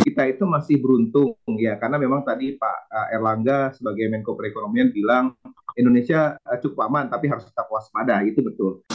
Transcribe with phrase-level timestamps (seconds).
[0.00, 5.34] Kita itu masih beruntung ya karena memang tadi Pak eh, Erlangga sebagai Menko Perekonomian bilang
[5.74, 8.86] Indonesia eh, cukup aman tapi harus tetap waspada itu betul.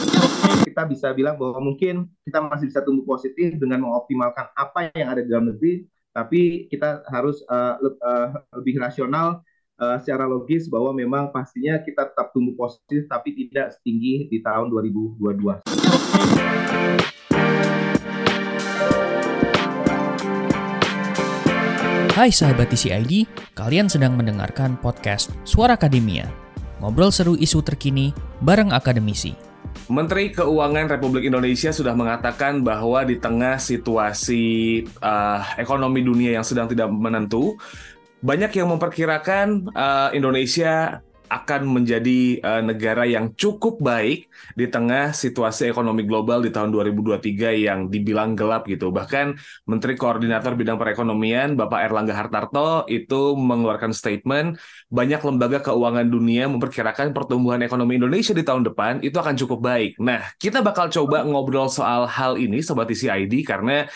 [0.66, 5.20] Kita bisa bilang bahwa mungkin kita masih bisa tumbuh positif dengan mengoptimalkan apa yang ada
[5.20, 5.84] di dalam negeri
[6.16, 9.44] tapi kita harus uh, le uh, lebih rasional
[9.76, 14.72] uh, secara logis bahwa memang pastinya kita tetap tumbuh positif tapi tidak setinggi di tahun
[14.72, 15.60] 2022.
[22.16, 26.24] Hai sahabat TCID, kalian sedang mendengarkan podcast Suara Akademia.
[26.80, 29.36] Ngobrol seru isu terkini bareng akademisi.
[29.92, 36.64] Menteri Keuangan Republik Indonesia sudah mengatakan bahwa di tengah situasi uh, ekonomi dunia yang sedang
[36.64, 37.60] tidak menentu,
[38.24, 45.70] banyak yang memperkirakan uh, Indonesia akan menjadi uh, negara yang cukup baik di tengah situasi
[45.70, 48.94] ekonomi global di tahun 2023 yang dibilang gelap gitu.
[48.94, 49.36] Bahkan
[49.66, 57.10] Menteri Koordinator Bidang Perekonomian Bapak Erlangga Hartarto itu mengeluarkan statement banyak lembaga keuangan dunia memperkirakan
[57.10, 59.98] pertumbuhan ekonomi Indonesia di tahun depan itu akan cukup baik.
[59.98, 63.86] Nah, kita bakal coba ngobrol soal hal ini Sobat Isi ID karena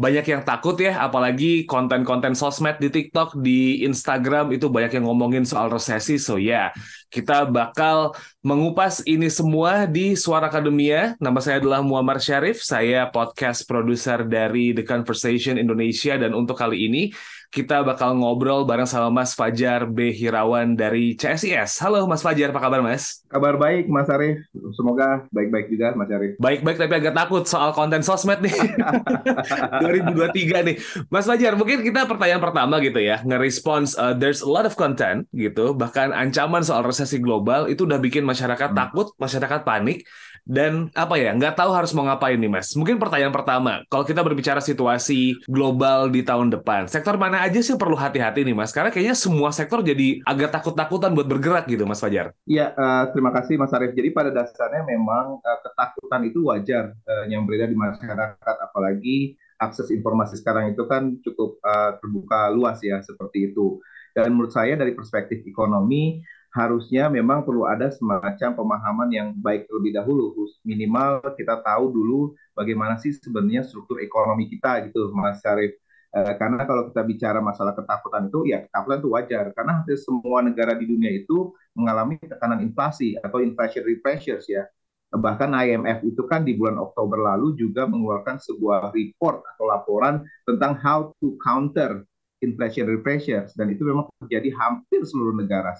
[0.00, 5.44] banyak yang takut ya, apalagi konten-konten sosmed di TikTok, di Instagram itu banyak yang ngomongin
[5.44, 6.16] soal resesi.
[6.16, 6.66] So ya, yeah,
[7.10, 11.18] kita bakal mengupas ini semua di Suara Akademia.
[11.18, 16.86] Nama saya adalah Muammar Syarif, saya podcast produser dari The Conversation Indonesia dan untuk kali
[16.86, 17.02] ini
[17.50, 20.14] kita bakal ngobrol bareng sama Mas Fajar B.
[20.14, 21.82] Hirawan dari CSIS.
[21.82, 23.26] Halo Mas Fajar, apa kabar Mas?
[23.26, 24.46] Kabar baik Mas Arif,
[24.78, 26.38] semoga baik-baik juga Mas Arif.
[26.38, 28.54] Baik-baik tapi agak takut soal konten sosmed nih.
[29.82, 30.76] 2023 nih.
[31.10, 35.26] Mas Fajar, mungkin kita pertanyaan pertama gitu ya, nge-response uh, there's a lot of content
[35.34, 38.78] gitu, bahkan ancaman soal resesi global itu udah bikin masyarakat hmm.
[38.78, 40.04] takut, masyarakat panik
[40.50, 42.72] dan apa ya nggak tahu harus mau ngapain nih mas.
[42.72, 47.76] Mungkin pertanyaan pertama kalau kita berbicara situasi global di tahun depan sektor mana aja sih
[47.76, 48.72] perlu hati-hati nih mas?
[48.72, 52.32] Karena kayaknya semua sektor jadi agak takut-takutan buat bergerak gitu mas Fajar.
[52.48, 53.92] Iya uh, terima kasih mas Arief.
[53.92, 58.56] Jadi pada dasarnya memang uh, ketakutan itu wajar uh, yang beredar di masyarakat.
[58.64, 63.78] Apalagi akses informasi sekarang itu kan cukup uh, terbuka luas ya seperti itu.
[64.10, 66.18] Dan menurut saya dari perspektif ekonomi
[66.50, 70.34] harusnya memang perlu ada semacam pemahaman yang baik terlebih dahulu.
[70.66, 72.20] Minimal kita tahu dulu
[72.58, 75.78] bagaimana sih sebenarnya struktur ekonomi kita gitu, Mas Syarif.
[76.10, 79.44] Eh, karena kalau kita bicara masalah ketakutan itu, ya ketakutan itu wajar.
[79.54, 84.66] Karena hampir semua negara di dunia itu mengalami tekanan inflasi atau inflationary pressures ya.
[85.10, 90.78] Bahkan IMF itu kan di bulan Oktober lalu juga mengeluarkan sebuah report atau laporan tentang
[90.78, 92.02] how to counter
[92.42, 93.54] inflationary pressures.
[93.54, 95.74] Dan itu memang terjadi hampir seluruh negara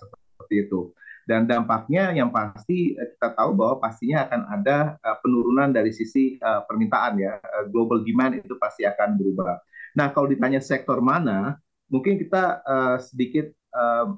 [0.51, 0.91] seperti itu.
[1.23, 6.35] Dan dampaknya yang pasti eh, kita tahu bahwa pastinya akan ada uh, penurunan dari sisi
[6.43, 7.39] uh, permintaan ya.
[7.71, 9.63] Global demand itu pasti akan berubah.
[9.95, 11.55] Nah, kalau ditanya sektor mana,
[11.87, 12.63] mungkin kita
[13.03, 13.51] sedikit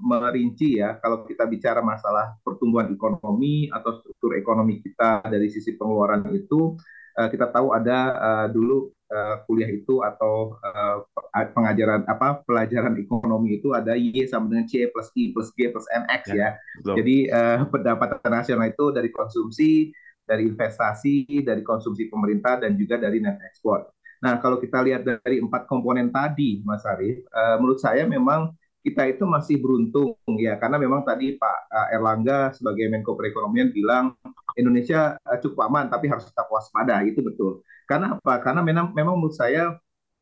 [0.00, 6.24] merinci ya kalau kita bicara masalah pertumbuhan ekonomi atau struktur ekonomi kita dari sisi pengeluaran
[6.32, 6.76] itu
[7.18, 11.04] uh, kita tahu ada uh, dulu uh, kuliah itu atau uh,
[11.52, 15.86] pengajaran apa pelajaran ekonomi itu ada Y sama dengan C plus I plus G plus
[15.92, 16.36] NX ya.
[16.36, 16.48] ya.
[16.96, 19.92] Jadi uh, pendapatan nasional itu dari konsumsi,
[20.24, 23.92] dari investasi, dari konsumsi pemerintah dan juga dari net export.
[24.22, 29.06] Nah kalau kita lihat dari empat komponen tadi, Mas Arief, uh, menurut saya memang kita
[29.06, 31.58] itu masih beruntung ya karena memang tadi Pak
[31.94, 34.18] Erlangga sebagai Menko Perekonomian bilang
[34.58, 37.62] Indonesia cukup aman tapi harus tetap waspada itu betul.
[37.88, 38.40] Karena apa?
[38.40, 39.76] Karena memang, memang menurut saya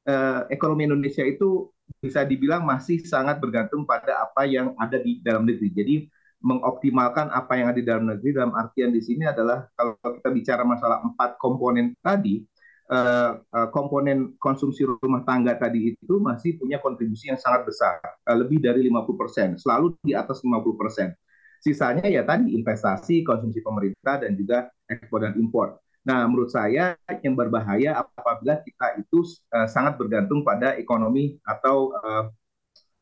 [0.06, 5.44] eh, ekonomi Indonesia itu bisa dibilang masih sangat bergantung pada apa yang ada di dalam
[5.44, 5.68] negeri.
[5.74, 5.94] Jadi
[6.40, 10.62] mengoptimalkan apa yang ada di dalam negeri dalam artian di sini adalah kalau kita bicara
[10.64, 12.40] masalah empat komponen tadi,
[12.90, 18.36] eh, eh komponen konsumsi rumah tangga tadi itu masih punya kontribusi yang sangat besar, eh,
[18.36, 21.14] lebih dari 50%, selalu di atas 50%.
[21.60, 25.76] Sisanya ya tadi investasi, konsumsi pemerintah dan juga ekspor dan impor.
[26.00, 29.20] Nah, menurut saya yang berbahaya apabila kita itu
[29.52, 32.24] uh, sangat bergantung pada ekonomi atau uh,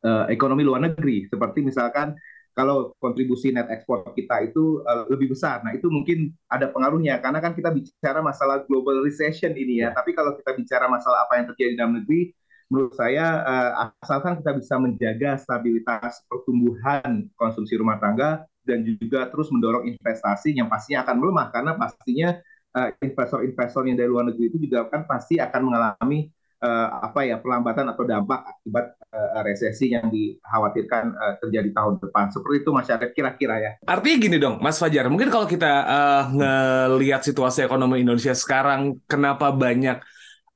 [0.02, 1.30] uh, ekonomi luar negeri.
[1.30, 2.18] Seperti misalkan
[2.58, 7.22] kalau kontribusi net ekspor kita itu uh, lebih besar, nah itu mungkin ada pengaruhnya.
[7.22, 9.94] Karena kan kita bicara masalah global recession ini ya.
[9.94, 12.34] Tapi kalau kita bicara masalah apa yang terjadi dalam negeri,
[12.66, 13.70] menurut saya uh,
[14.02, 20.66] asalkan kita bisa menjaga stabilitas pertumbuhan konsumsi rumah tangga dan juga terus mendorong investasi yang
[20.66, 21.46] pastinya akan melemah.
[21.54, 22.34] Karena pastinya
[22.78, 26.28] Eh, investor-investor yang dari luar negeri itu juga kan pasti akan mengalami
[26.62, 32.30] uh, apa ya pelambatan atau dampak akibat uh, resesi yang dikhawatirkan uh, terjadi tahun depan.
[32.34, 33.72] Seperti itu masyarakat kira-kira ya.
[33.86, 39.50] Artinya gini dong, Mas Fajar, mungkin kalau kita uh, ngelihat situasi ekonomi Indonesia sekarang, kenapa
[39.54, 39.98] banyak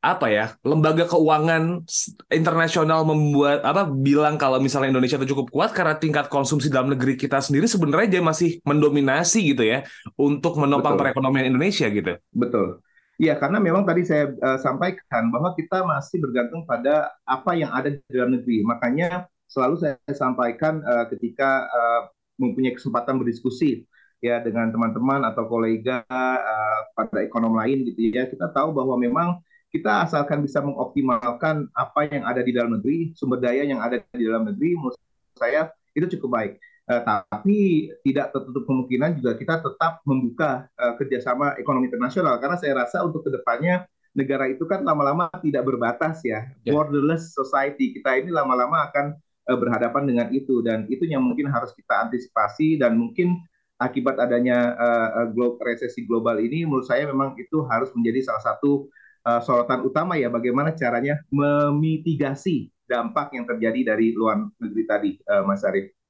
[0.02, 1.86] apa ya lembaga keuangan
[2.26, 7.14] internasional membuat apa bilang kalau misalnya Indonesia itu cukup kuat karena tingkat konsumsi dalam negeri
[7.14, 9.86] kita sendiri sebenarnya dia masih mendominasi gitu ya
[10.18, 11.06] untuk menopang Betul.
[11.06, 12.18] perekonomian Indonesia gitu.
[12.34, 12.82] Betul.
[13.20, 17.92] Iya, karena memang tadi saya uh, sampaikan bahwa kita masih bergantung pada apa yang ada
[17.92, 18.64] di dalam negeri.
[18.64, 22.00] Makanya selalu saya sampaikan uh, ketika uh,
[22.40, 23.84] mempunyai kesempatan berdiskusi
[24.24, 29.28] ya dengan teman-teman atau kolega uh, pada ekonom lain gitu ya, kita tahu bahwa memang
[29.72, 34.24] kita asalkan bisa mengoptimalkan apa yang ada di dalam negeri, sumber daya yang ada di
[34.24, 34.96] dalam negeri, menurut
[35.36, 36.52] saya itu cukup baik.
[36.92, 37.00] Uh,
[37.32, 43.00] tapi tidak tertutup kemungkinan juga kita tetap membuka uh, kerjasama ekonomi internasional karena saya rasa
[43.00, 46.76] untuk ke depannya negara itu kan lama-lama tidak berbatas ya, yeah.
[46.76, 49.16] borderless society kita ini lama-lama akan
[49.48, 53.40] uh, berhadapan dengan itu dan itu yang mungkin harus kita antisipasi dan mungkin
[53.80, 58.92] akibat adanya uh, glo resesi global ini menurut saya memang itu harus menjadi salah satu
[59.24, 65.40] uh, sorotan utama ya bagaimana caranya memitigasi dampak yang terjadi dari luar negeri tadi, uh,
[65.48, 66.01] Mas Arief.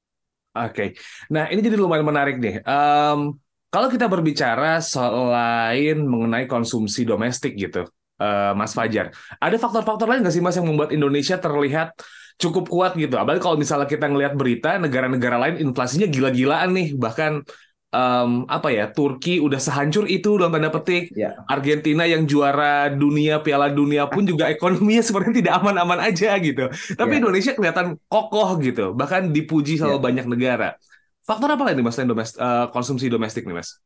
[0.53, 0.93] Oke,
[1.33, 2.61] nah ini jadi lumayan menarik nih.
[2.61, 3.41] Um,
[3.73, 7.89] kalau kita berbicara selain mengenai konsumsi domestik gitu,
[8.21, 9.09] uh, Mas Fajar,
[9.41, 11.97] ada faktor-faktor lain nggak sih Mas yang membuat Indonesia terlihat
[12.37, 13.17] cukup kuat gitu?
[13.17, 17.41] Apalagi kalau misalnya kita ngelihat berita negara-negara lain inflasinya gila-gilaan nih, bahkan
[17.93, 21.37] um, apa ya Turki udah sehancur itu dalam tanda petik ya.
[21.45, 26.67] Argentina yang juara dunia Piala Dunia pun juga ekonominya sepertinya tidak aman-aman aja gitu
[26.97, 27.19] tapi ya.
[27.21, 30.01] Indonesia kelihatan kokoh gitu bahkan dipuji sama ya.
[30.01, 30.75] banyak negara
[31.23, 33.79] faktor apa lagi mas domestik uh, konsumsi domestik nih mas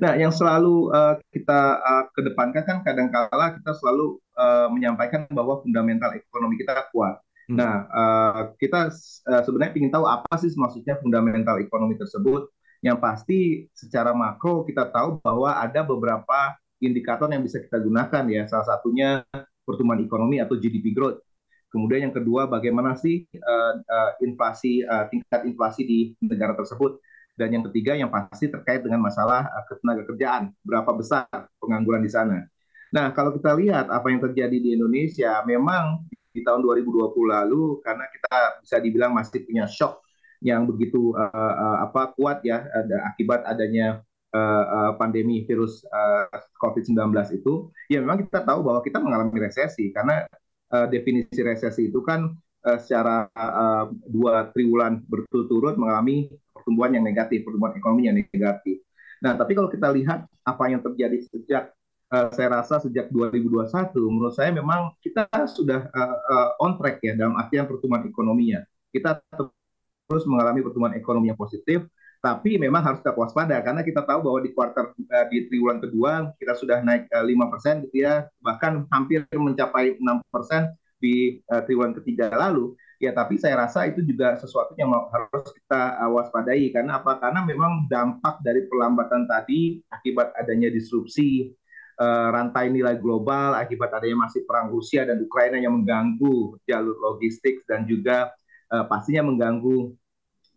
[0.00, 6.16] Nah, yang selalu uh, kita uh, kedepankan kan kadang-kala kita selalu uh, menyampaikan bahwa fundamental
[6.16, 7.20] ekonomi kita kuat.
[7.52, 7.60] Hmm.
[7.60, 8.88] Nah, uh, kita
[9.28, 12.48] uh, sebenarnya ingin tahu apa sih maksudnya fundamental ekonomi tersebut
[12.82, 18.42] yang pasti secara makro kita tahu bahwa ada beberapa indikator yang bisa kita gunakan ya.
[18.50, 19.22] Salah satunya
[19.62, 21.22] pertumbuhan ekonomi atau GDP growth.
[21.70, 26.98] Kemudian yang kedua bagaimana sih uh, uh, inflasi uh, tingkat inflasi di negara tersebut.
[27.32, 31.24] Dan yang ketiga yang pasti terkait dengan masalah uh, ketenaga kerjaan, berapa besar
[31.62, 32.44] pengangguran di sana.
[32.92, 38.04] Nah, kalau kita lihat apa yang terjadi di Indonesia, memang di tahun 2020 lalu karena
[38.08, 40.00] kita bisa dibilang masih punya shock
[40.42, 42.66] yang begitu uh, uh, apa kuat ya
[43.14, 44.02] akibat adanya
[44.34, 46.26] uh, pandemi virus uh,
[46.58, 46.98] COVID-19
[47.38, 50.26] itu, ya memang kita tahu bahwa kita mengalami resesi karena
[50.88, 52.32] definisi resesi itu kan
[52.80, 53.28] secara
[54.08, 58.80] dua triwulan berturut-turut mengalami pertumbuhan yang negatif, pertumbuhan ekonomi yang negatif.
[59.20, 61.76] Nah, tapi kalau kita lihat apa yang terjadi sejak
[62.08, 63.68] saya rasa sejak 2021,
[64.08, 65.92] menurut saya memang kita sudah
[66.56, 68.64] on track ya dalam artian pertumbuhan ekonominya.
[68.88, 69.20] Kita
[70.06, 71.86] terus mengalami pertumbuhan ekonomi yang positif,
[72.22, 76.30] tapi memang harus tetap waspada karena kita tahu bahwa di kuartal uh, di triwulan kedua
[76.38, 80.70] kita sudah naik eh, 5% gitu ya, bahkan hampir mencapai 6%
[81.02, 82.78] di uh, triwulan ketiga lalu.
[83.02, 87.18] Ya, tapi saya rasa itu juga sesuatu yang harus kita waspadai karena apa?
[87.18, 91.50] Karena memang dampak dari pelambatan tadi akibat adanya disrupsi
[92.02, 97.86] rantai nilai global akibat adanya masih perang Rusia dan Ukraina yang mengganggu jalur logistik dan
[97.86, 98.30] juga
[98.88, 99.92] pastinya mengganggu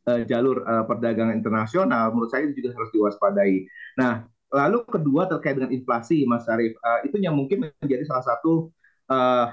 [0.07, 3.55] uh, jalur uh, perdagangan internasional, menurut saya itu juga harus diwaspadai.
[3.99, 4.23] Nah,
[4.55, 8.71] lalu kedua terkait dengan inflasi, Mas Arief, itu yang mungkin menjadi salah satu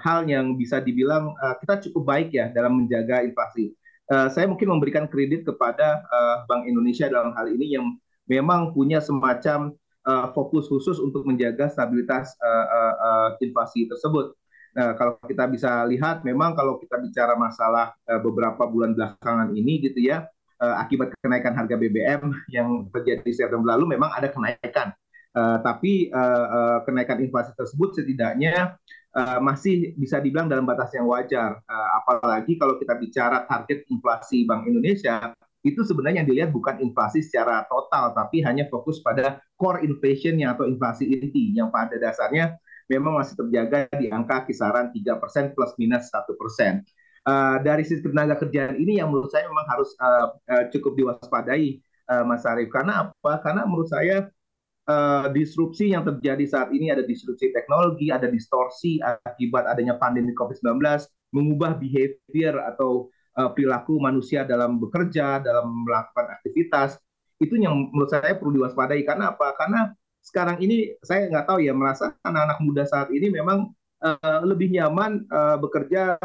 [0.00, 3.74] hal yang bisa dibilang kita cukup baik ya dalam menjaga inflasi.
[4.08, 6.00] Saya mungkin memberikan kredit kepada
[6.46, 7.98] Bank Indonesia dalam hal ini yang
[8.30, 9.74] memang punya semacam
[10.32, 12.32] fokus khusus untuk menjaga stabilitas
[13.44, 14.32] inflasi tersebut.
[14.72, 19.84] Nah, kalau kita bisa lihat, memang kalau kita bicara masalah uh, beberapa bulan belakangan ini,
[19.84, 20.24] gitu ya,
[20.62, 24.94] uh, akibat kenaikan harga BBM yang terjadi September lalu memang ada kenaikan.
[25.32, 28.76] Uh, tapi uh, uh, kenaikan inflasi tersebut setidaknya
[29.16, 31.60] uh, masih bisa dibilang dalam batas yang wajar.
[31.64, 37.22] Uh, apalagi kalau kita bicara target inflasi Bank Indonesia itu sebenarnya yang dilihat bukan inflasi
[37.22, 42.58] secara total, tapi hanya fokus pada core inflation atau inflasi inti yang pada dasarnya
[42.92, 46.84] memang masih terjaga di angka kisaran 3% plus minus 1%
[47.26, 51.80] uh, dari sisi tenaga kerjaan ini yang menurut saya memang harus uh, uh, cukup diwaspadai
[52.10, 53.32] uh, Mas Arief karena apa?
[53.42, 54.28] Karena menurut saya
[54.90, 60.82] uh, disrupsi yang terjadi saat ini ada disrupsi teknologi, ada distorsi akibat adanya pandemi COVID-19
[61.32, 63.08] mengubah behavior atau
[63.38, 66.98] uh, perilaku manusia dalam bekerja, dalam melakukan aktivitas
[67.42, 69.50] itu yang menurut saya perlu diwaspadai karena apa?
[69.58, 69.90] Karena
[70.32, 73.68] sekarang ini saya nggak tahu ya merasa anak-anak muda saat ini memang
[74.00, 76.16] uh, lebih nyaman uh, bekerja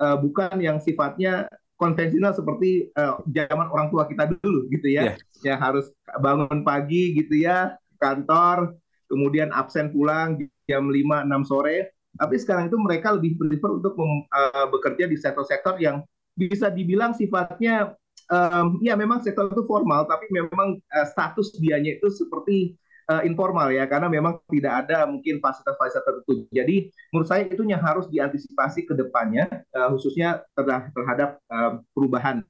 [0.00, 1.44] uh, bukan yang sifatnya
[1.76, 5.16] konvensional seperti uh, zaman orang tua kita dulu gitu ya, yeah.
[5.44, 5.92] yang harus
[6.24, 8.80] bangun pagi gitu ya kantor,
[9.12, 11.92] kemudian absen pulang jam 5 6 sore.
[12.16, 16.02] Tapi sekarang itu mereka lebih prefer untuk uh, bekerja di sektor-sektor yang
[16.34, 17.94] bisa dibilang sifatnya
[18.32, 22.74] um, ya memang sektor itu formal tapi memang uh, status dianya itu seperti
[23.10, 26.46] uh, informal ya karena memang tidak ada mungkin fasilitas-fasilitas tertentu.
[26.54, 26.76] Jadi
[27.10, 30.46] menurut saya itu yang harus diantisipasi ke depannya uh, khususnya
[30.94, 32.46] terhadap uh, perubahan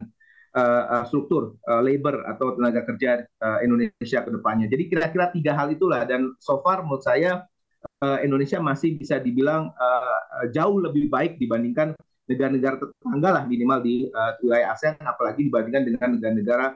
[0.55, 4.67] uh, struktur uh, labor atau tenaga kerja uh, Indonesia ke depannya.
[4.69, 7.49] Jadi kira-kira tiga hal itulah dan so far menurut saya
[8.05, 11.97] uh, Indonesia masih bisa dibilang uh, jauh lebih baik dibandingkan
[12.31, 16.69] negara-negara tetangga lah minimal di uh, wilayah ASEAN apalagi dibandingkan dengan negara-negara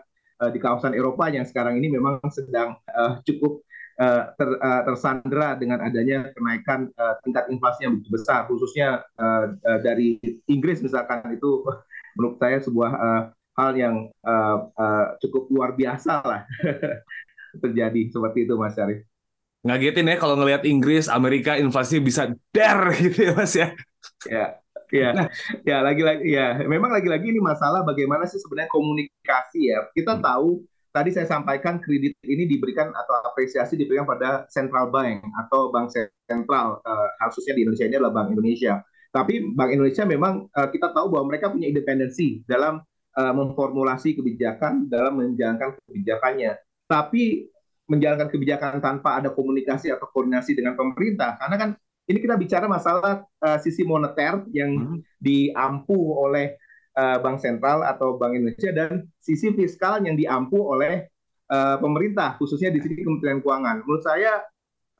[0.50, 3.62] di kawasan Eropa yang sekarang ini memang sedang uh, cukup
[4.00, 9.54] uh, ter, uh, tersandera dengan adanya kenaikan uh, tingkat inflasi yang begitu besar khususnya uh,
[9.54, 10.18] uh, dari
[10.50, 11.62] Inggris misalkan itu
[12.16, 13.22] menurut saya sebuah uh,
[13.54, 13.96] hal yang
[14.26, 16.42] uh, uh, cukup luar biasa lah
[17.62, 19.06] terjadi seperti itu Mas Syarif.
[19.64, 23.68] Ngagetin ya kalau ngelihat Inggris, Amerika inflasi bisa der gitu ya Mas ya.
[24.28, 24.46] Ya,
[24.92, 25.28] ya, nah.
[25.64, 26.60] ya lagi-lagi ya.
[26.68, 29.88] Memang lagi-lagi ini masalah bagaimana sih sebenarnya komunikasi ya.
[29.96, 30.22] Kita hmm.
[30.22, 30.48] tahu
[30.94, 35.90] tadi saya sampaikan kredit ini diberikan atau apresiasi diberikan pada central bank atau bank
[36.30, 38.78] sentral uh, khususnya di Indonesia ini adalah Bank Indonesia.
[39.10, 42.78] Tapi Bank Indonesia memang uh, kita tahu bahwa mereka punya independensi dalam
[43.18, 46.62] uh, memformulasi kebijakan dalam menjalankan kebijakannya.
[46.86, 47.50] Tapi
[47.90, 51.70] menjalankan kebijakan tanpa ada komunikasi atau koordinasi dengan pemerintah, karena kan
[52.08, 54.98] ini kita bicara masalah uh, sisi moneter yang hmm.
[55.20, 56.56] diampu oleh
[56.96, 61.06] uh, Bank Sentral atau Bank Indonesia dan sisi fiskal yang diampu oleh
[61.52, 63.84] uh, pemerintah, khususnya di sini Kementerian Keuangan.
[63.84, 64.42] Menurut saya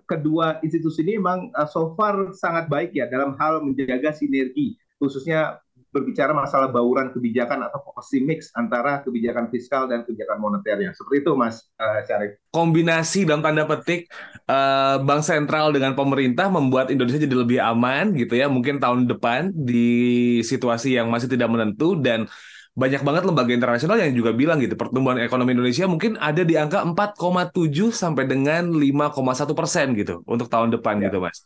[0.05, 5.64] kedua institusi ini memang uh, so far sangat baik ya dalam hal menjaga sinergi, khususnya
[5.95, 10.91] berbicara masalah bauran kebijakan atau policy mix antara kebijakan fiskal dan kebijakan moneternya.
[10.91, 12.35] Seperti itu, Mas uh, Syarif.
[12.51, 14.11] Kombinasi dalam tanda petik
[14.51, 18.51] uh, bank sentral dengan pemerintah membuat Indonesia jadi lebih aman gitu ya.
[18.51, 22.27] Mungkin tahun depan di situasi yang masih tidak menentu dan
[22.75, 26.83] banyak banget lembaga internasional yang juga bilang gitu pertumbuhan ekonomi Indonesia mungkin ada di angka
[26.83, 31.07] 4,7 sampai dengan 5,1 persen gitu untuk tahun depan ya.
[31.07, 31.39] gitu mas.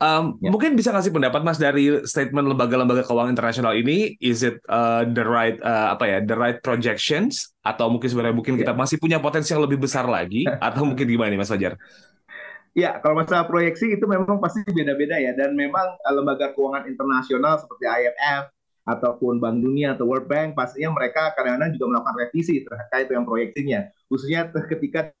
[0.00, 0.48] Um, ya.
[0.48, 5.20] Mungkin bisa kasih pendapat mas dari statement lembaga-lembaga keuangan internasional ini, is it uh, the
[5.20, 8.64] right uh, apa ya the right projections atau mungkin sebenarnya mungkin ya.
[8.64, 11.76] kita masih punya potensi yang lebih besar lagi atau mungkin gimana nih mas Fajar?
[12.72, 17.60] Ya, kalau masalah proyeksi itu memang pasti beda-beda ya dan memang uh, lembaga keuangan internasional
[17.60, 18.48] seperti IMF
[18.84, 23.80] ataupun Bank Dunia atau World Bank pastinya mereka kadang-kadang juga melakukan revisi terkait dengan proyeksinya
[24.08, 25.12] khususnya ketika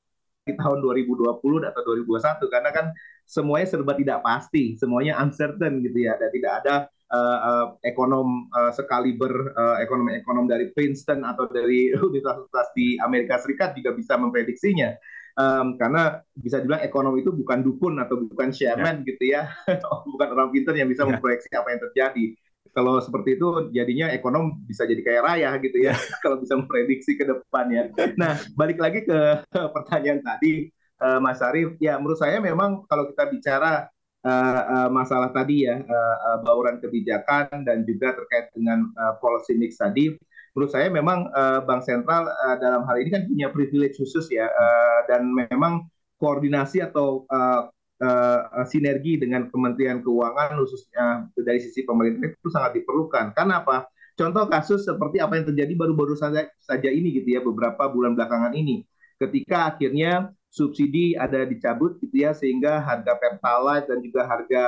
[0.48, 1.36] di tahun 2020
[1.68, 2.86] atau 2021 karena kan
[3.28, 6.74] semuanya serba tidak pasti semuanya uncertain gitu ya dan tidak ada
[7.12, 13.76] uh, uh, ekonom uh, sekaliber uh, ekonom-ekonom dari Princeton atau dari universitas di Amerika Serikat
[13.76, 14.96] juga bisa memprediksinya
[15.36, 19.06] um, karena bisa dibilang ekonom itu bukan dukun atau bukan shaman yeah.
[19.06, 19.42] gitu ya
[20.12, 21.14] bukan orang pintar yang bisa yeah.
[21.14, 22.24] memproyeksi apa yang terjadi
[22.70, 27.26] kalau seperti itu jadinya ekonom bisa jadi kayak raya gitu ya kalau bisa memprediksi ke
[27.26, 27.90] depannya.
[28.14, 33.26] Nah balik lagi ke pertanyaan tadi uh, Mas Arief, ya menurut saya memang kalau kita
[33.32, 33.88] bicara
[34.22, 39.56] uh, uh, masalah tadi ya uh, uh, bauran kebijakan dan juga terkait dengan uh, policy
[39.56, 40.14] mix tadi,
[40.52, 44.46] menurut saya memang uh, Bank Sentral uh, dalam hal ini kan punya privilege khusus ya
[44.46, 45.88] uh, dan memang
[46.20, 53.36] koordinasi atau uh, uh, sinergi dengan Kementerian Keuangan khususnya dari sisi pemerintah itu sangat diperlukan.
[53.36, 53.86] Karena apa?
[54.16, 58.52] Contoh kasus seperti apa yang terjadi baru-baru saja, saja ini gitu ya beberapa bulan belakangan
[58.52, 58.84] ini,
[59.16, 64.62] ketika akhirnya subsidi ada dicabut gitu ya sehingga harga pertalite dan juga harga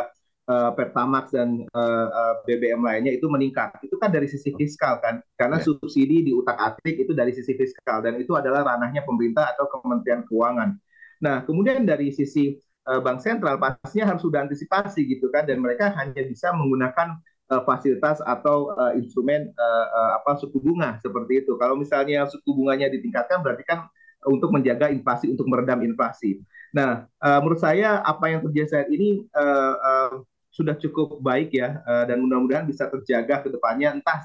[0.49, 3.77] uh, pertamax dan uh, uh, BBM lainnya itu meningkat.
[3.85, 5.67] Itu kan dari sisi fiskal kan, karena yeah.
[5.69, 10.25] subsidi di utak atik itu dari sisi fiskal dan itu adalah ranahnya pemerintah atau Kementerian
[10.25, 10.81] Keuangan.
[11.21, 16.27] Nah kemudian dari sisi bank sentral pastinya harus sudah antisipasi gitu kan dan mereka hanya
[16.27, 17.15] bisa menggunakan
[17.53, 21.61] uh, fasilitas atau uh, instrumen uh, uh, apa suku bunga seperti itu.
[21.61, 23.85] Kalau misalnya suku bunganya ditingkatkan berarti kan
[24.25, 26.41] untuk menjaga inflasi untuk meredam inflasi.
[26.73, 30.13] Nah, uh, menurut saya apa yang terjadi saat ini uh, uh,
[30.49, 34.21] sudah cukup baik ya uh, dan mudah-mudahan bisa terjaga ke depannya entah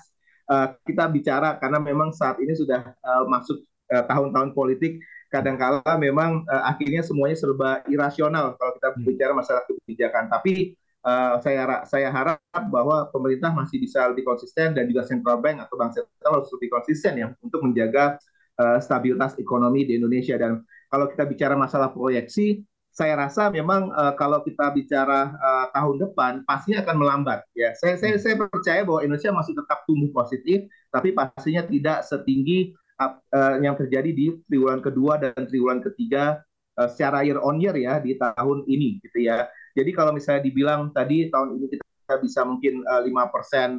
[0.47, 6.63] uh, kita bicara karena memang saat ini sudah uh, masuk tahun-tahun politik kadangkala memang uh,
[6.67, 9.03] akhirnya semuanya serba irasional kalau kita hmm.
[9.03, 10.31] bicara masalah kebijakan.
[10.31, 12.39] Tapi uh, saya saya harap
[12.72, 16.69] bahwa pemerintah masih bisa lebih konsisten dan juga central bank atau bank sentral harus lebih
[16.72, 18.19] konsisten ya untuk menjaga
[18.60, 20.39] uh, stabilitas ekonomi di Indonesia.
[20.39, 22.63] Dan kalau kita bicara masalah proyeksi,
[22.98, 27.75] saya rasa memang uh, kalau kita bicara uh, tahun depan pastinya akan melambat ya.
[27.77, 33.56] Saya saya saya percaya bahwa Indonesia masih tetap tumbuh positif, tapi pastinya tidak setinggi uh,
[33.62, 36.42] yang terjadi di triwulan kedua dan triwulan ketiga
[36.77, 39.48] uh, secara year on year ya di tahun ini gitu ya.
[39.77, 43.77] Jadi kalau misalnya dibilang tadi tahun ini kita bisa mungkin lima persen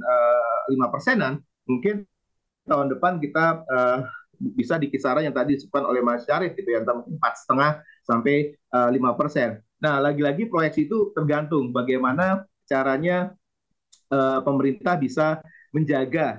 [0.71, 2.07] lima persenan, mungkin
[2.71, 3.67] tahun depan kita
[4.55, 8.55] bisa di kisaran yang tadi disebutkan oleh Mas Syarif gitu ya, mungkin empat setengah sampai
[8.95, 9.59] lima persen.
[9.83, 13.35] Nah, lagi-lagi proyeksi itu tergantung bagaimana caranya
[14.47, 15.43] pemerintah bisa
[15.75, 16.39] menjaga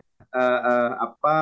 [1.03, 1.35] apa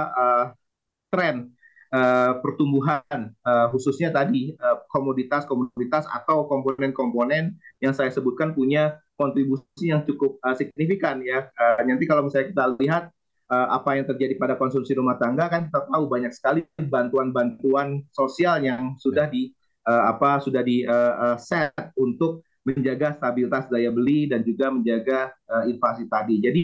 [1.09, 1.51] tren
[1.91, 4.55] uh, pertumbuhan uh, khususnya tadi
[4.91, 11.49] komoditas-komoditas uh, atau komponen-komponen yang saya sebutkan punya kontribusi yang cukup uh, signifikan ya.
[11.57, 13.03] Uh, nanti kalau misalnya kita lihat
[13.49, 18.61] uh, apa yang terjadi pada konsumsi rumah tangga kan kita tahu banyak sekali bantuan-bantuan sosial
[18.61, 19.51] yang sudah di
[19.89, 25.63] uh, apa sudah di uh, set untuk menjaga stabilitas daya beli dan juga menjaga uh,
[25.71, 26.35] inflasi tadi.
[26.43, 26.63] Jadi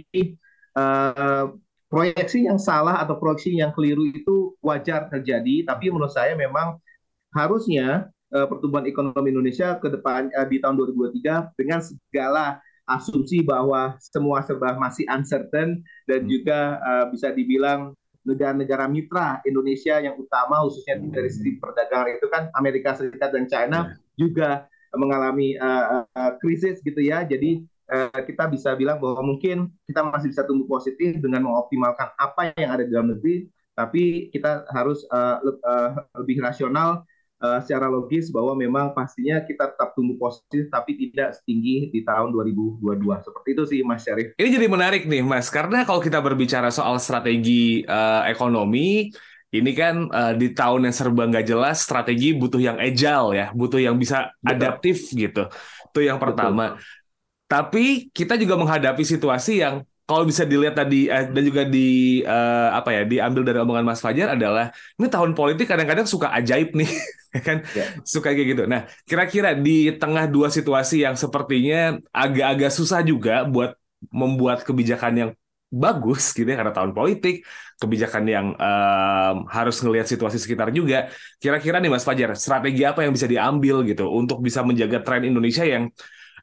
[0.75, 1.55] uh,
[1.93, 6.81] proyeksi yang salah atau proyeksi yang keliru itu wajar terjadi, tapi menurut saya memang
[7.37, 12.57] harusnya uh, pertumbuhan ekonomi Indonesia ke depan uh, di tahun 2023 dengan segala
[12.89, 16.29] asumsi bahwa semua serba masih uncertain dan hmm.
[16.33, 17.93] juga uh, bisa dibilang
[18.25, 23.79] negara-negara mitra Indonesia yang utama khususnya dari sisi perdagangan itu kan Amerika Serikat dan China
[23.85, 23.95] ya.
[24.17, 24.49] juga
[24.97, 27.21] mengalami uh, uh, krisis gitu ya.
[27.21, 32.53] Jadi uh, kita bisa bilang bahwa mungkin kita masih bisa tumbuh positif dengan mengoptimalkan apa
[32.55, 35.89] yang ada di dalam negeri, tapi kita harus uh, le uh,
[36.21, 37.03] lebih rasional
[37.43, 42.31] uh, secara logis bahwa memang pastinya kita tetap tumbuh positif tapi tidak setinggi di tahun
[42.31, 42.79] 2022.
[43.25, 44.37] Seperti itu sih Mas Syarif.
[44.39, 49.11] Ini jadi menarik nih Mas, karena kalau kita berbicara soal strategi uh, ekonomi,
[49.53, 53.77] ini kan uh, di tahun yang serba nggak jelas, strategi butuh yang agile ya, butuh
[53.77, 54.49] yang bisa Betul.
[54.49, 55.43] adaptif gitu.
[55.93, 56.79] Itu yang pertama.
[56.79, 57.01] Betul.
[57.53, 62.73] Tapi kita juga menghadapi situasi yang kalau bisa dilihat tadi eh, dan juga di uh,
[62.73, 66.89] apa ya diambil dari omongan Mas Fajar adalah ini tahun politik kadang-kadang suka ajaib nih
[67.47, 67.93] kan yeah.
[68.01, 68.63] suka kayak gitu.
[68.65, 73.77] Nah kira-kira di tengah dua situasi yang sepertinya agak-agak susah juga buat
[74.09, 75.29] membuat kebijakan yang
[75.73, 77.41] bagus gitu ya karena tahun politik
[77.81, 81.09] kebijakan yang um, harus ngelihat situasi sekitar juga
[81.41, 85.65] kira-kira nih Mas Fajar strategi apa yang bisa diambil gitu untuk bisa menjaga tren Indonesia
[85.65, 85.89] yang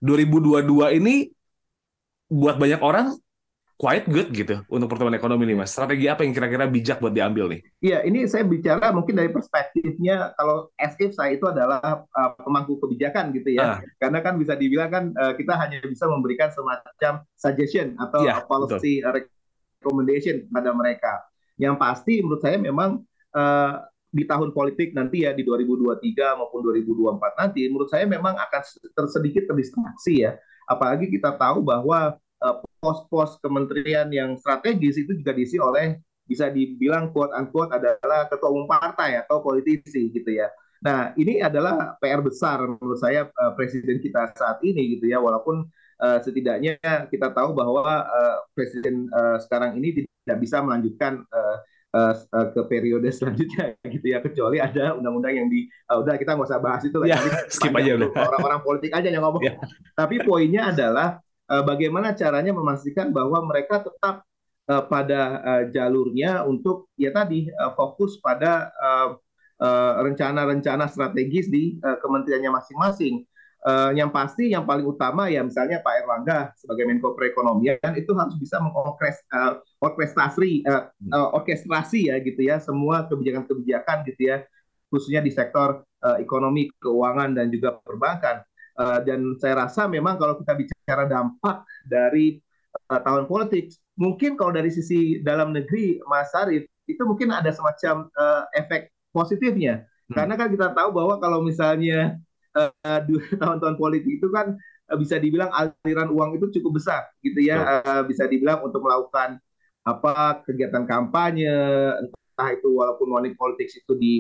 [0.01, 1.29] 2022 ini
[2.31, 3.17] buat banyak orang
[3.81, 5.73] quite good gitu untuk pertumbuhan ekonomi nih mas.
[5.73, 7.61] Strategi apa yang kira-kira bijak buat diambil nih?
[7.81, 12.77] Iya, ini saya bicara mungkin dari perspektifnya kalau as if saya itu adalah uh, pemangku
[12.77, 13.65] kebijakan gitu ya.
[13.65, 13.79] Ah.
[13.97, 19.01] Karena kan bisa dibilang kan uh, kita hanya bisa memberikan semacam suggestion atau ya, policy
[19.01, 19.25] betul.
[19.81, 21.25] recommendation pada mereka.
[21.57, 23.01] Yang pasti menurut saya memang
[23.33, 26.03] uh, di tahun politik nanti ya di 2023
[26.38, 30.35] maupun 2024 nanti menurut saya memang akan tersedikit terdistraksi ya.
[30.66, 37.12] Apalagi kita tahu bahwa Eh, pos-pos kementerian yang strategis itu juga diisi oleh bisa dibilang
[37.12, 40.49] quote unquote adalah ketua umum partai atau politisi gitu ya.
[40.81, 45.68] Nah, ini adalah PR besar menurut saya uh, presiden kita saat ini gitu ya walaupun
[46.01, 46.81] uh, setidaknya
[47.12, 48.09] kita tahu bahwa
[48.57, 49.12] presiden
[49.44, 51.20] sekarang ini tidak bisa melanjutkan
[51.94, 56.35] uh, uh, ke periode selanjutnya gitu ya kecuali ada undang-undang yang di uh, udah kita
[56.38, 57.18] nggak usah bahas itu ya,
[57.55, 59.42] skip aja udah orang-orang politik aja yang ngomong.
[59.42, 59.55] Ya.
[59.98, 61.18] Tapi poinnya adalah
[61.50, 64.22] uh, bagaimana caranya memastikan bahwa mereka tetap
[64.70, 68.70] uh, pada uh, jalurnya untuk ya tadi uh, fokus pada
[70.00, 73.29] rencana-rencana uh, uh, strategis di uh, kementeriannya masing-masing.
[73.61, 78.33] Uh, yang pasti yang paling utama ya misalnya Pak Erlangga sebagai Menko Perekonomian itu harus
[78.40, 84.49] bisa mengorkestrasi uh, uh, orkestrasi ya gitu ya semua kebijakan-kebijakan gitu ya
[84.90, 88.42] khususnya di sektor uh, ekonomi, keuangan dan juga perbankan.
[88.75, 92.42] Uh, dan saya rasa memang kalau kita bicara dampak dari
[92.90, 98.11] uh, tahun politik, mungkin kalau dari sisi dalam negeri, Mas Arif, itu mungkin ada semacam
[98.18, 99.87] uh, efek positifnya.
[100.11, 100.14] Hmm.
[100.16, 102.18] Karena kan kita tahu bahwa kalau misalnya
[102.57, 103.01] uh,
[103.39, 104.57] tahun-tahun politik itu kan
[104.91, 109.39] uh, bisa dibilang aliran uang itu cukup besar, gitu ya, uh, bisa dibilang untuk melakukan
[109.81, 111.51] apa kegiatan kampanye,
[112.01, 114.15] entah itu walaupun money politics itu di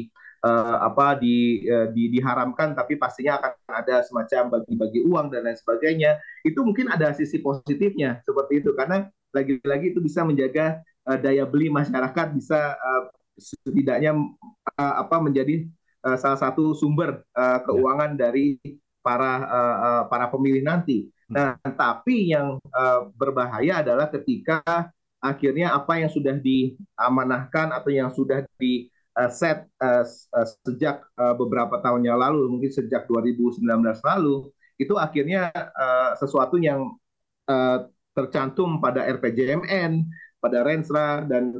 [0.44, 5.58] uh, apa di, uh, di diharamkan tapi pastinya akan ada semacam bagi-bagi uang dan lain
[5.58, 6.20] sebagainya.
[6.44, 11.70] Itu mungkin ada sisi positifnya seperti itu karena lagi-lagi itu bisa menjaga uh, daya beli
[11.70, 13.02] masyarakat bisa uh,
[13.40, 14.16] setidaknya
[14.76, 15.64] uh, apa menjadi
[16.04, 18.56] uh, salah satu sumber uh, keuangan dari
[19.00, 21.08] para uh, uh, para pemilih nanti.
[21.30, 24.60] Nah, tapi yang uh, berbahaya adalah ketika
[25.22, 30.02] akhirnya apa yang sudah diamanahkan atau yang sudah di uh, set uh,
[30.34, 33.62] uh, sejak uh, beberapa tahun yang lalu, mungkin sejak 2019
[34.02, 36.98] lalu, itu akhirnya uh, sesuatu yang
[37.46, 37.86] uh,
[38.16, 40.08] tercantum pada RPJMN,
[40.40, 41.52] pada Rensra dan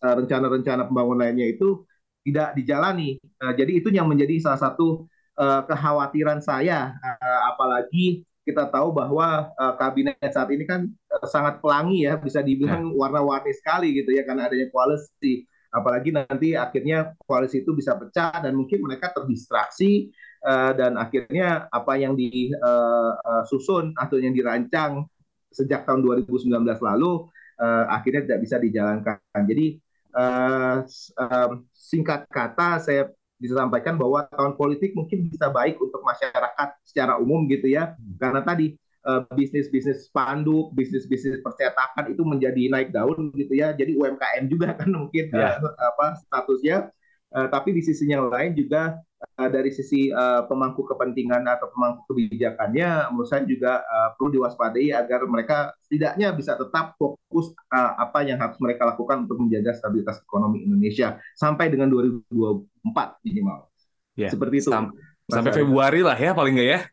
[0.00, 1.84] rencana-rencana uh, pembangunan lainnya itu
[2.26, 3.22] tidak dijalani.
[3.38, 5.06] Uh, jadi itu yang menjadi salah satu
[5.38, 11.62] uh, kekhawatiran saya, uh, apalagi kita tahu bahwa uh, kabinet saat ini kan uh, sangat
[11.62, 12.98] pelangi ya, bisa dibilang ya.
[12.98, 15.46] warna-warni sekali gitu ya karena adanya koalisi.
[15.70, 20.08] Apalagi nanti akhirnya koalisi itu bisa pecah dan mungkin mereka terdistraksi
[20.46, 25.04] uh, dan akhirnya apa yang disusun uh, atau yang dirancang
[25.50, 26.48] sejak tahun 2019
[26.80, 27.28] lalu
[27.60, 29.18] uh, akhirnya tidak bisa dijalankan.
[29.42, 29.76] Jadi
[30.16, 30.82] uh,
[31.20, 37.20] uh, singkat kata saya bisa sampaikan bahwa tahun politik mungkin bisa baik untuk masyarakat secara
[37.20, 38.16] umum gitu ya hmm.
[38.16, 43.72] karena tadi uh, bisnis-bisnis spanduk, bisnis-bisnis percetakan itu menjadi naik daun gitu ya.
[43.72, 45.62] Jadi UMKM juga kan mungkin yeah.
[45.62, 46.90] uh, apa statusnya.
[47.34, 49.02] Uh, tapi di sisi yang lain juga
[49.36, 54.94] uh, dari sisi uh, pemangku kepentingan atau pemangku kebijakannya, menurut saya juga uh, perlu diwaspadai
[54.94, 60.22] agar mereka setidaknya bisa tetap fokus uh, apa yang harus mereka lakukan untuk menjaga stabilitas
[60.22, 63.68] ekonomi Indonesia sampai dengan 2024 minimal.
[64.16, 64.70] Ya, Seperti itu.
[64.72, 64.94] Sam
[65.26, 66.80] sampai Februari lah ya paling nggak ya?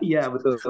[0.00, 0.60] Iya betul.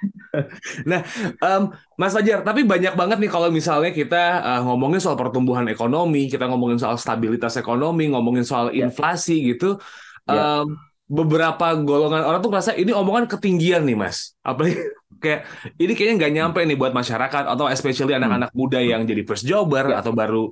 [0.90, 1.00] nah,
[1.44, 1.62] um,
[1.98, 6.48] Mas Fajar, tapi banyak banget nih kalau misalnya kita uh, ngomongin soal pertumbuhan ekonomi, kita
[6.48, 8.88] ngomongin soal stabilitas ekonomi, ngomongin soal yeah.
[8.88, 9.76] inflasi gitu.
[10.24, 10.64] Yeah.
[10.64, 10.78] Um,
[11.10, 14.38] beberapa golongan orang tuh merasa ini omongan ketinggian nih, Mas.
[14.46, 14.78] Apalagi
[15.22, 15.44] kayak
[15.76, 18.20] ini kayaknya nggak nyampe nih buat masyarakat atau especially hmm.
[18.24, 20.00] anak-anak muda yang jadi first jobber yeah.
[20.00, 20.48] atau baru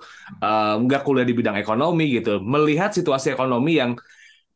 [0.84, 2.42] nggak um, kuliah di bidang ekonomi gitu.
[2.42, 3.94] Melihat situasi ekonomi yang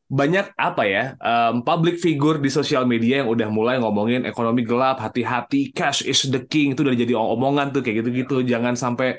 [0.08, 5.00] banyak apa ya um, public figure di sosial media yang udah mulai ngomongin ekonomi gelap,
[5.00, 8.44] hati-hati, cash is the king itu udah jadi omongan tuh kayak gitu-gitu.
[8.44, 9.16] Jangan sampai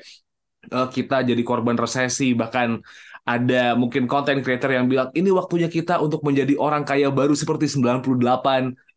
[0.70, 2.78] uh, kita jadi korban resesi bahkan
[3.24, 7.72] ada mungkin konten creator yang bilang ini waktunya kita untuk menjadi orang kaya baru seperti
[7.72, 8.04] 98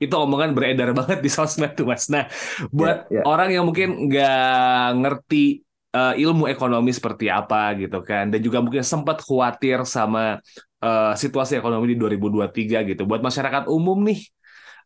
[0.04, 2.28] itu omongan beredar banget di sosmed tuh mas nah
[2.68, 3.26] buat yeah, yeah.
[3.26, 5.64] orang yang mungkin nggak ngerti
[5.96, 10.44] uh, ilmu ekonomi seperti apa gitu kan dan juga mungkin sempat khawatir sama
[10.82, 14.22] uh, situasi ekonomi di 2023 gitu buat masyarakat umum nih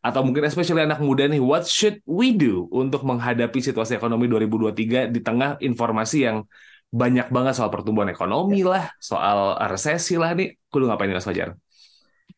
[0.01, 5.13] atau mungkin especially anak muda nih what should we do untuk menghadapi situasi ekonomi 2023
[5.13, 6.41] di tengah informasi yang
[6.91, 8.67] banyak banget soal pertumbuhan ekonomi ya.
[8.67, 11.55] lah soal resesi lah nih kudu ngapain Mas Fajar?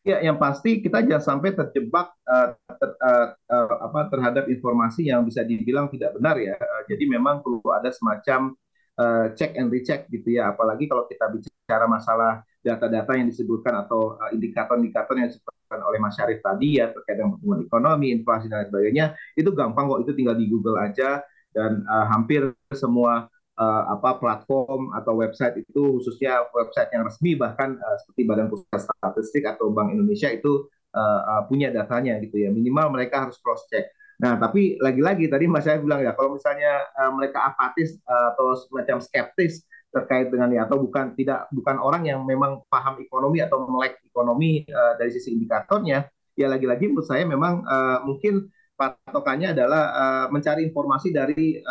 [0.04, 5.24] Ya, yang pasti kita jangan sampai terjebak uh, ter, uh, uh, apa terhadap informasi yang
[5.24, 6.60] bisa dibilang tidak benar ya.
[6.60, 8.52] Uh, jadi memang perlu ada semacam
[9.00, 10.52] uh, check and recheck gitu ya.
[10.52, 16.16] Apalagi kalau kita bicara masalah data-data yang disebutkan atau uh, indikator-indikator yang disebutkan oleh Mas
[16.16, 20.12] Syarif tadi ya terkait dengan pertumbuhan ekonomi, inflasi dan lain sebagainya, itu gampang kok itu
[20.16, 21.20] tinggal di Google aja
[21.52, 27.76] dan uh, hampir semua uh, apa platform atau website itu khususnya website yang resmi bahkan
[27.76, 32.48] uh, seperti Badan Pusat Statistik atau Bank Indonesia itu uh, uh, punya datanya gitu ya.
[32.48, 33.92] Minimal mereka harus cross check.
[34.14, 38.54] Nah, tapi lagi-lagi tadi Mas Syarif bilang ya, kalau misalnya uh, mereka apatis uh, atau
[38.56, 43.62] semacam skeptis terkait dengan ini atau bukan tidak bukan orang yang memang paham ekonomi atau
[43.70, 46.10] melek ekonomi uh, dari sisi indikatornya.
[46.34, 51.62] Ya lagi-lagi menurut saya memang uh, mungkin patokannya adalah uh, mencari informasi dari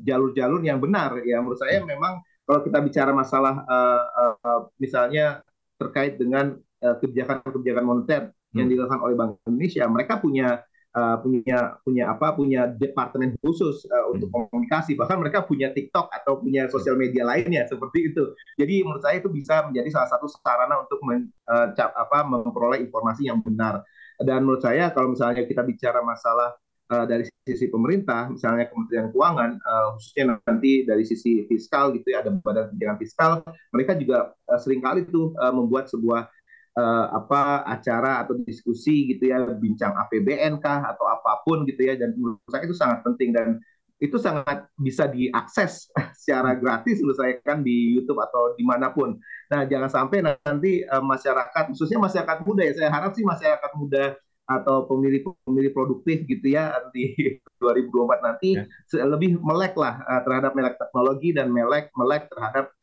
[0.00, 1.20] jalur-jalur uh, uh, yang benar.
[1.28, 4.02] Ya menurut saya memang kalau kita bicara masalah uh,
[4.40, 5.44] uh, misalnya
[5.76, 8.22] terkait dengan kebijakan-kebijakan moneter
[8.58, 8.74] yang hmm.
[8.74, 14.28] dilakukan oleh Bank Indonesia mereka punya uh, punya punya apa punya departemen khusus uh, untuk
[14.28, 14.48] hmm.
[14.52, 14.96] komunikasi.
[14.96, 18.32] Bahkan mereka punya TikTok atau punya sosial media lainnya seperti itu.
[18.56, 22.80] Jadi menurut saya itu bisa menjadi salah satu sarana untuk men, uh, cap, apa memperoleh
[22.84, 23.84] informasi yang benar.
[24.22, 26.54] Dan menurut saya kalau misalnya kita bicara masalah
[26.92, 32.22] uh, dari sisi pemerintah misalnya Kementerian Keuangan uh, khususnya nanti dari sisi fiskal gitu ya
[32.22, 33.32] ada badan kebijakan fiskal
[33.74, 36.30] mereka juga uh, sering kali tuh uh, membuat sebuah
[36.76, 41.94] uh, apa acara atau diskusi gitu ya bincang APBN kah atau apa pun gitu ya
[42.00, 43.60] dan menurut saya itu sangat penting dan
[44.02, 45.86] itu sangat bisa diakses
[46.20, 49.14] secara gratis menurut saya kan di YouTube atau di mana pun.
[49.52, 54.18] Nah jangan sampai nanti uh, masyarakat khususnya masyarakat muda ya saya harap sih masyarakat muda
[54.42, 57.14] atau pemilih-pemilih produktif gitu ya di
[57.62, 59.06] 2024 nanti ya.
[59.06, 62.74] lebih melek lah uh, terhadap melek teknologi dan melek melek terhadap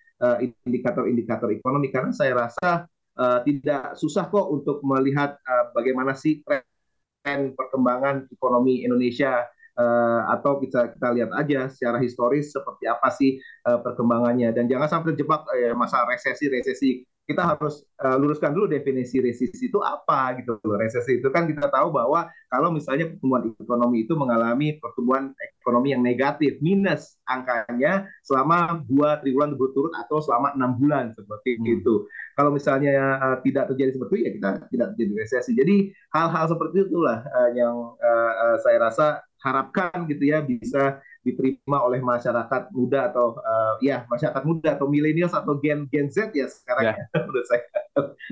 [0.67, 2.83] indikator-indikator uh, ekonomi karena saya rasa
[3.19, 9.43] uh, tidak susah kok untuk melihat uh, bagaimana sih tren perkembangan ekonomi Indonesia
[9.75, 14.55] uh, atau kita kita lihat aja secara historis seperti apa sih uh, perkembangannya.
[14.55, 19.69] Dan jangan sampai terjebak uh, masa resesi resesi kita harus uh, luruskan dulu definisi resesi
[19.69, 20.81] itu apa gitu loh.
[20.81, 26.01] Resesi itu kan kita tahu bahwa kalau misalnya pertumbuhan ekonomi itu mengalami pertumbuhan ekonomi yang
[26.01, 31.77] negatif, minus angkanya selama dua triwulan berturut atau selama enam bulan seperti hmm.
[31.77, 32.09] itu.
[32.33, 35.51] Kalau misalnya uh, tidak terjadi seperti itu ya kita tidak terjadi resesi.
[35.53, 35.75] Jadi
[36.09, 41.99] hal-hal seperti itulah uh, yang uh, uh, saya rasa harapkan gitu ya bisa diterima oleh
[41.99, 46.91] masyarakat muda atau uh, ya masyarakat muda atau milenial atau gen gen Z ya sekarang
[46.91, 46.95] yeah.
[46.95, 47.63] ya menurut saya.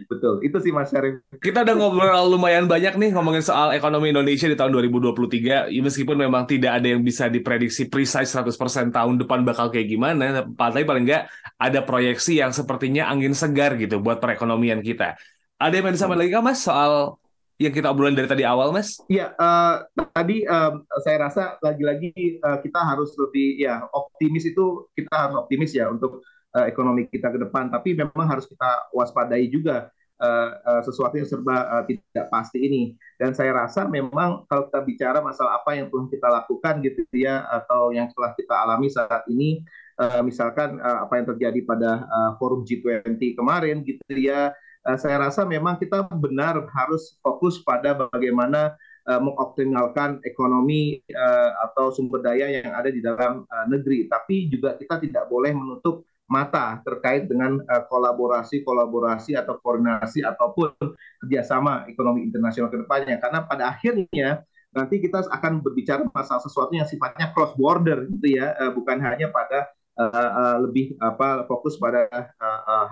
[0.07, 1.19] Betul, itu sih Mas Syarif.
[1.43, 5.67] Kita udah ngobrol lumayan banyak nih ngomongin soal ekonomi Indonesia di tahun 2023.
[5.67, 8.55] Ya, meskipun memang tidak ada yang bisa diprediksi precise 100%
[8.95, 11.23] tahun depan bakal kayak gimana, tapi paling nggak
[11.59, 15.19] ada proyeksi yang sepertinya angin segar gitu buat perekonomian kita.
[15.57, 17.17] Ada yang mau disampaikan lagi kan Mas soal
[17.57, 19.01] yang kita obrolin dari tadi awal, Mas?
[19.09, 19.81] Iya, uh,
[20.13, 25.73] tadi um, saya rasa lagi-lagi uh, kita harus lebih ya optimis itu kita harus optimis
[25.73, 26.21] ya untuk
[26.53, 27.73] uh, ekonomi kita ke depan.
[27.73, 29.89] Tapi memang harus kita waspadai juga
[30.21, 32.93] uh, uh, sesuatu yang serba uh, tidak pasti ini.
[33.17, 37.41] Dan saya rasa memang kalau kita bicara masalah apa yang telah kita lakukan gitu ya
[37.49, 39.65] atau yang telah kita alami saat ini,
[39.97, 44.53] uh, misalkan uh, apa yang terjadi pada uh, forum G20 kemarin gitu ya
[44.95, 52.23] saya rasa memang kita benar harus fokus pada bagaimana uh, mengoptimalkan ekonomi uh, atau sumber
[52.23, 54.07] daya yang ada di dalam negeri.
[54.07, 60.75] Tapi juga kita tidak boleh menutup mata terkait dengan kolaborasi-kolaborasi atau koordinasi ataupun
[61.23, 63.15] kerjasama ekonomi internasional ke depannya.
[63.15, 64.43] Karena pada akhirnya
[64.75, 69.71] nanti kita akan berbicara masalah sesuatu yang sifatnya cross border gitu ya, bukan hanya pada
[69.97, 72.07] uh, uh, lebih apa fokus pada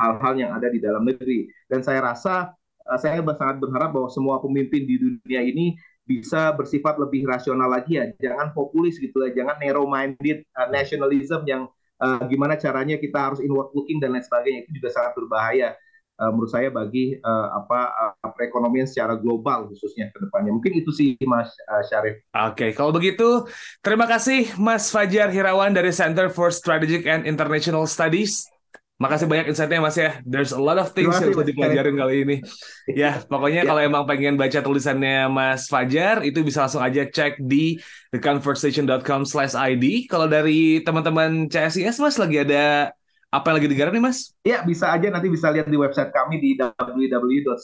[0.02, 1.48] hal-hal uh, uh, yang ada di dalam negeri.
[1.70, 2.52] Dan saya rasa
[2.90, 7.98] uh, saya sangat berharap bahwa semua pemimpin di dunia ini bisa bersifat lebih rasional lagi
[7.98, 11.66] ya, jangan populis gitu ya, jangan narrow minded uh, nationalism yang
[11.98, 14.70] uh, gimana caranya kita harus inward looking dan lain sebagainya.
[14.70, 15.74] Itu juga sangat berbahaya
[16.16, 20.56] menurut saya bagi uh, apa uh, perekonomian secara global khususnya ke depannya.
[20.56, 22.24] Mungkin itu sih Mas uh, Syarif.
[22.32, 23.44] Oke, okay, kalau begitu
[23.84, 28.48] terima kasih Mas Fajar Hirawan dari Center for Strategic and International Studies.
[28.96, 30.24] Makasih banyak insight-nya Mas ya.
[30.24, 32.38] There's a lot of things yang bisa dipelajarin kali ini.
[32.86, 33.68] Ya, pokoknya ya.
[33.68, 37.76] kalau emang pengen baca tulisannya Mas Fajar, itu bisa langsung aja cek di
[38.14, 39.86] theconversation.com/id.
[40.08, 42.94] Kalau dari teman-teman CSIS Mas lagi ada
[43.36, 44.32] apa yang lagi digarap nih Mas?
[44.48, 47.56] Ya bisa aja nanti bisa lihat di website kami di www.csas.or.id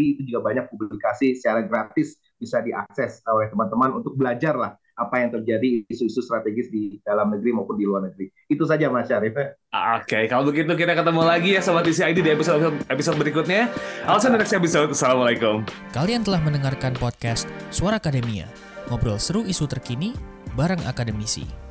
[0.00, 5.32] itu juga banyak publikasi secara gratis bisa diakses oleh teman-teman untuk belajar lah apa yang
[5.32, 8.28] terjadi isu-isu strategis di dalam negeri maupun di luar negeri.
[8.52, 9.32] Itu saja Mas Syarif.
[9.32, 13.72] Oke, okay, kalau begitu kita ketemu lagi ya Sobat TCID di episode episode berikutnya.
[14.20, 14.92] See next episode.
[14.92, 15.64] Assalamualaikum.
[15.96, 18.44] Kalian telah mendengarkan podcast Suara Akademia.
[18.92, 20.12] Ngobrol seru isu terkini
[20.52, 21.69] bareng akademisi.